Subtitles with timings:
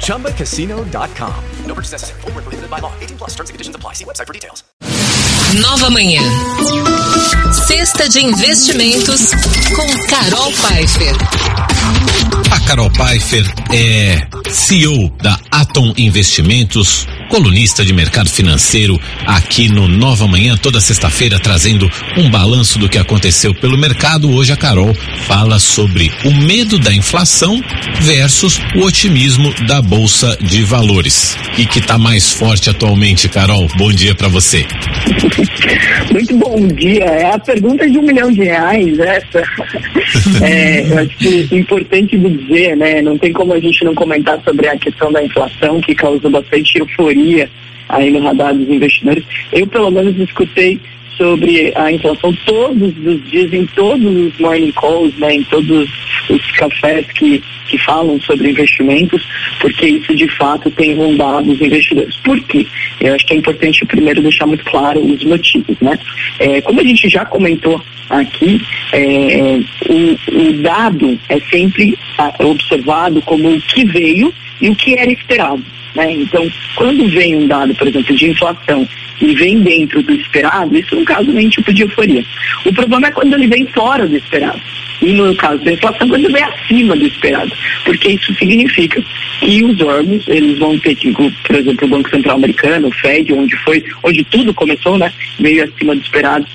[0.00, 1.44] ChumbaCasino.com.
[1.66, 2.20] No purchase necessary.
[2.22, 2.92] Void were prohibited by law.
[3.00, 3.30] 18 plus.
[3.30, 3.94] Terms and conditions apply.
[3.94, 4.64] See website for details.
[5.60, 6.22] Nova Manhã.
[7.66, 9.32] Cesta de investimentos
[9.74, 11.14] com Carol Pfeiffer.
[12.52, 20.26] A Carol Pfeiffer é CEO da Atom Investimentos, colunista de mercado financeiro aqui no Nova
[20.26, 24.28] Manhã, toda sexta-feira, trazendo um balanço do que aconteceu pelo mercado.
[24.34, 24.92] Hoje a Carol
[25.28, 27.62] fala sobre o medo da inflação
[28.00, 31.36] versus o otimismo da Bolsa de Valores.
[31.56, 33.68] E que está mais forte atualmente, Carol?
[33.78, 34.66] Bom dia para você.
[36.12, 37.04] Muito bom dia.
[37.04, 39.42] É a pergunta de um milhão de reais, essa.
[40.42, 43.02] É, eu acho que importante dizer, né?
[43.02, 46.78] Não tem como a gente não comentar sobre a questão da inflação, que causou bastante
[46.78, 47.48] euforia
[47.88, 49.24] aí no radar dos investidores.
[49.52, 50.80] Eu, pelo menos, escutei
[51.20, 55.90] sobre a inflação todos os dias, em todos os morning calls, né, em todos
[56.30, 59.28] os cafés que, que falam sobre investimentos,
[59.60, 62.16] porque isso de fato tem rondado os investidores.
[62.24, 62.66] Por quê?
[63.02, 65.98] Eu acho que é importante primeiro deixar muito claro os motivos, né?
[66.38, 68.58] É, como a gente já comentou aqui,
[68.92, 69.60] é,
[69.90, 71.98] o, o dado é sempre
[72.38, 75.62] observado como o que veio e o que era esperado.
[75.94, 76.12] Né?
[76.12, 78.88] Então, quando vem um dado, por exemplo, de inflação
[79.20, 82.24] e vem dentro do esperado, isso não causa nenhum tipo de euforia.
[82.64, 84.60] O problema é quando ele vem fora do esperado.
[85.02, 87.52] E no caso da inflação, quando ele vem acima do esperado.
[87.84, 89.02] Porque isso significa
[89.40, 93.32] que os órgãos, eles vão ter que, por exemplo, o Banco Central Americano, o Fed,
[93.32, 95.12] onde foi, onde tudo começou, né?
[95.38, 96.46] Veio acima do esperado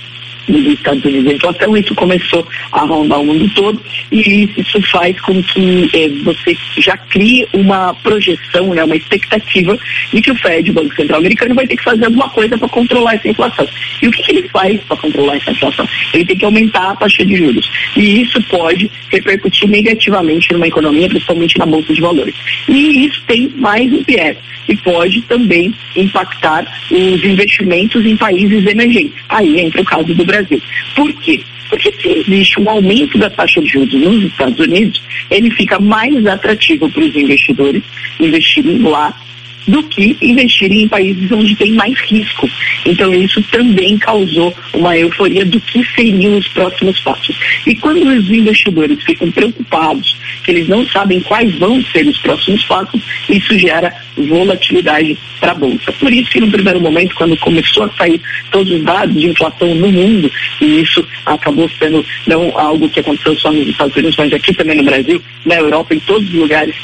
[0.48, 1.32] dos Estados Unidos.
[1.32, 6.10] A inflação, isso começou a rondar o mundo todo e isso faz com que eh,
[6.24, 9.78] você já crie uma projeção, né, uma expectativa
[10.14, 12.68] de que o Fed, o Banco Central Americano, vai ter que fazer alguma coisa para
[12.70, 13.68] controlar essa inflação.
[14.02, 15.88] E o que, que ele faz para controlar essa inflação?
[16.14, 17.70] Ele tem que aumentar a taxa de juros.
[17.96, 22.36] E isso pode repercutir negativamente numa economia, principalmente na Bolsa de Valores.
[22.68, 29.14] E isso tem mais um viés e pode também impactar os investimentos em países emergentes.
[29.30, 30.35] Aí entra o caso do Brasil.
[30.96, 31.42] Por quê?
[31.70, 35.02] Porque se existe um aumento da taxa de juros nos Estados Unidos,
[35.32, 37.84] ele fica mais atrativo para os investidores
[38.20, 39.14] investirem lá
[39.68, 42.50] do que investirem em países onde tem mais risco.
[42.86, 47.38] Então isso também causou uma euforia do que seriam os próximos passos.
[47.66, 52.64] E quando os investidores ficam preocupados, que eles não sabem quais vão ser os próximos
[52.66, 55.92] passos, isso gera volatilidade para a bolsa.
[55.94, 58.22] Por isso que no primeiro momento, quando começou a sair
[58.52, 60.32] todos os dados de inflação no mundo,
[60.62, 64.78] e isso acabou sendo não algo que aconteceu só nos Estados Unidos, mas aqui também
[64.78, 66.76] no Brasil, na Europa, em todos os lugares,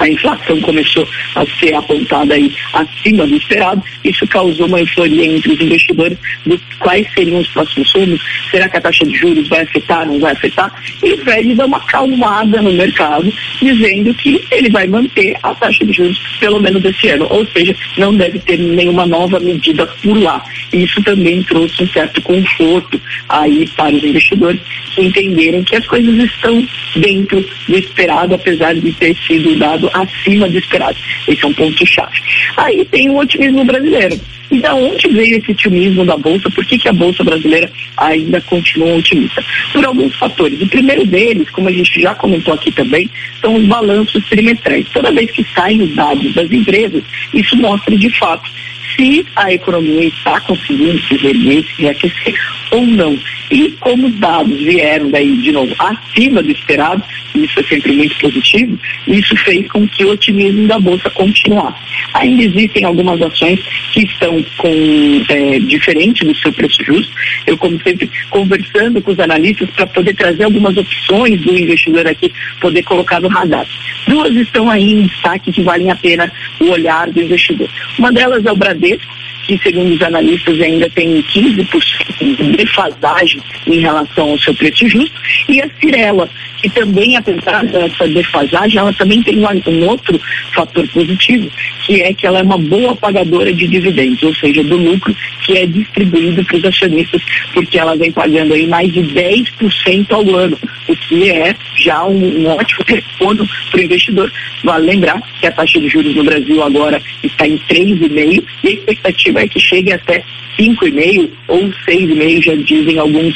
[0.00, 3.82] a inflação começou a ser apontada aí acima do esperado.
[4.04, 8.20] Isso causou uma euforia entre os investidores do quais seriam os próximos rumos.
[8.50, 10.72] Será que a taxa de juros vai afetar, não vai afetar?
[11.02, 15.84] E o Fed dá uma calmada no mercado, dizendo que ele vai manter a taxa
[15.84, 17.26] de juros pelo menos esse ano.
[17.30, 20.44] Ou seja, não deve ter nenhuma nova medida por lá.
[20.72, 24.60] Isso também trouxe um certo conforto aí para os investidores
[24.94, 26.66] que entenderam que as coisas estão
[26.96, 30.96] dentro do esperado, apesar de ter sido dado acima do esperado.
[31.26, 32.20] Esse é um ponto-chave.
[32.56, 34.20] Aí tem o otimismo brasileiro.
[34.50, 36.50] E da onde veio esse otimismo da Bolsa?
[36.50, 39.42] Por que, que a Bolsa brasileira ainda continua otimista?
[39.72, 40.60] Por alguns fatores.
[40.60, 43.08] O primeiro deles, como a gente já comentou aqui também,
[43.40, 44.86] são os balanços trimestrais.
[44.92, 47.02] Toda vez que saem os dados das empresas,
[47.32, 48.50] isso mostra de fato
[48.94, 53.18] se a economia está conseguindo se reerguer, se reaquecer ou não.
[53.50, 57.02] E como os dados vieram daí, de novo, acima do esperado,
[57.34, 61.78] isso é sempre muito positivo, isso fez com que o otimismo da Bolsa continuasse.
[62.14, 63.60] Ainda existem algumas ações
[63.92, 67.12] que estão com é, diferente do seu preço justo.
[67.46, 72.32] Eu, como sempre, conversando com os analistas para poder trazer algumas opções do investidor aqui,
[72.60, 73.66] poder colocar no radar.
[74.06, 77.68] Duas estão aí em destaque que valem a pena o olhar do investidor.
[77.98, 83.80] Uma delas é o Bradesco, que segundo os analistas ainda tem 15% de defasagem em
[83.80, 86.28] relação ao seu preço justo, e a Cirela,
[86.62, 90.18] que também, apesar dessa defasagem, ela também tem um outro
[90.54, 91.50] fator positivo,
[91.84, 95.14] que é que ela é uma boa pagadora de dividendos, ou seja, do lucro
[95.44, 97.20] que é distribuído para os acionistas,
[97.52, 100.56] porque ela vem pagando aí mais de 10% ao ano,
[100.88, 104.32] o que é já um, um ótimo retorno para o investidor.
[104.62, 108.70] Vale lembrar que a taxa de juros no Brasil agora está em 3,5% e a
[108.70, 110.22] expectativa é que chegue até
[110.56, 113.34] 5,5% ou 6,5%, já dizem alguns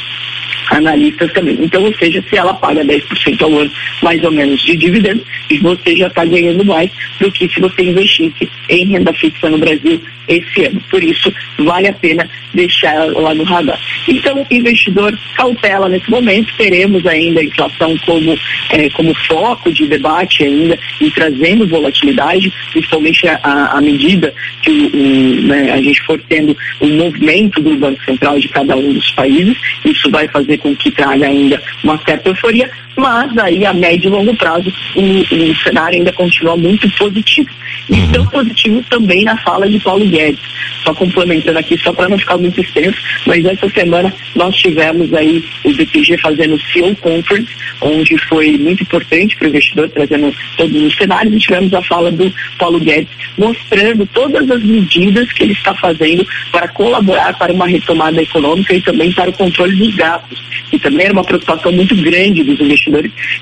[0.71, 1.57] analistas também.
[1.61, 3.71] Então, ou seja, se ela paga 10% ao ano,
[4.01, 5.23] mais ou menos, de dividendos,
[5.61, 10.01] você já está ganhando mais do que se você investisse em renda fixa no Brasil
[10.27, 10.81] esse ano.
[10.89, 13.79] Por isso, vale a pena deixar ela lá no radar.
[14.07, 18.37] Então, investidor, cautela nesse momento, teremos ainda a inflação como,
[18.71, 25.71] é, como foco de debate ainda e trazendo volatilidade, principalmente à medida que o, né,
[25.71, 30.09] a gente for tendo o movimento do Banco Central de cada um dos países, isso
[30.09, 34.35] vai fazer com que traga ainda uma certa euforia, mas aí a médio e longo
[34.35, 37.49] prazo o, o cenário ainda continua muito positivo.
[37.89, 38.11] E uhum.
[38.11, 40.41] tão positivo também na fala de Paulo Guedes.
[40.83, 45.43] Só complementando aqui, só para não ficar muito extenso, mas essa semana nós tivemos aí
[45.63, 50.81] o BTG fazendo o CEO Conference, onde foi muito importante para o investidor, trazendo todos
[50.81, 55.53] os cenários, e tivemos a fala do Paulo Guedes mostrando todas as medidas que ele
[55.53, 60.43] está fazendo para colaborar para uma retomada econômica e também para o controle dos gastos.
[60.71, 62.86] E também era uma preocupação muito grande dos investidores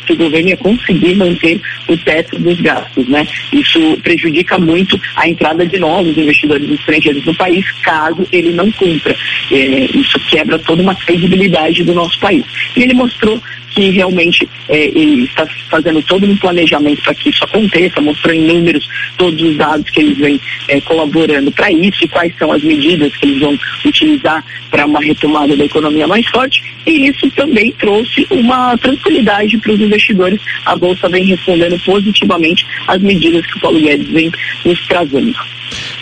[0.06, 3.28] que o governo ia conseguir manter o teto dos gastos, né?
[3.52, 9.16] Isso prejudica muito a entrada de novos investidores estrangeiros no país, caso ele não cumpra.
[9.52, 9.58] É,
[9.94, 12.46] isso quebra toda uma credibilidade do nosso país.
[12.76, 13.42] E ele mostrou
[13.76, 18.88] que realmente é, está fazendo todo um planejamento para que isso aconteça, mostrou em números
[19.18, 20.40] todos os dados que eles vêm
[20.70, 25.02] é, colaborando para isso e quais são as medidas que eles vão utilizar para uma
[25.02, 26.64] retomada da economia mais forte.
[26.88, 30.40] E isso também trouxe uma tranquilidade para os investidores.
[30.66, 34.32] A Bolsa vem respondendo positivamente às medidas que o Paulo Guedes vem
[34.64, 35.36] nos trazendo.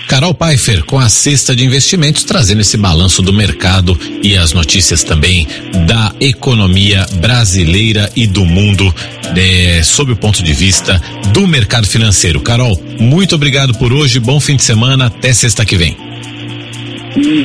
[0.08, 5.04] Carol Pfeiffer com a cesta de investimentos trazendo esse balanço do mercado e as notícias
[5.04, 5.48] também
[5.88, 8.94] da economia brasileira e do mundo
[9.36, 11.02] é, sob o ponto de vista
[11.34, 12.42] do mercado financeiro.
[12.42, 15.98] Carol, muito obrigado por hoje, bom fim de semana, até sexta que vem.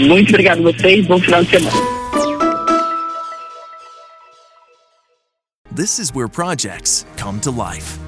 [0.06, 1.76] Muito obrigado a vocês, bom final de semana.
[5.74, 8.07] This is where projects come to life.